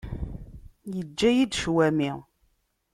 [0.95, 2.11] Yeǧǧa-yi-d ccwami.